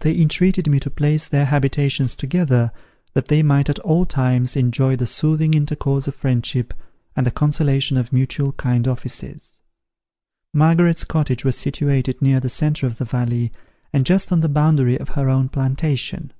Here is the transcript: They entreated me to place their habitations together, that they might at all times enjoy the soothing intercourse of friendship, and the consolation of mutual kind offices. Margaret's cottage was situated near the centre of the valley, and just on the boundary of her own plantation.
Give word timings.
They 0.00 0.14
entreated 0.20 0.66
me 0.68 0.78
to 0.80 0.90
place 0.90 1.26
their 1.26 1.46
habitations 1.46 2.14
together, 2.14 2.72
that 3.14 3.28
they 3.28 3.42
might 3.42 3.70
at 3.70 3.78
all 3.78 4.04
times 4.04 4.54
enjoy 4.54 4.96
the 4.96 5.06
soothing 5.06 5.54
intercourse 5.54 6.06
of 6.06 6.14
friendship, 6.14 6.74
and 7.16 7.26
the 7.26 7.30
consolation 7.30 7.96
of 7.96 8.12
mutual 8.12 8.52
kind 8.52 8.86
offices. 8.86 9.60
Margaret's 10.52 11.04
cottage 11.04 11.42
was 11.42 11.56
situated 11.56 12.20
near 12.20 12.38
the 12.38 12.50
centre 12.50 12.86
of 12.86 12.98
the 12.98 13.06
valley, 13.06 13.50
and 13.94 14.04
just 14.04 14.30
on 14.30 14.40
the 14.40 14.50
boundary 14.50 14.98
of 15.00 15.08
her 15.16 15.30
own 15.30 15.48
plantation. 15.48 16.34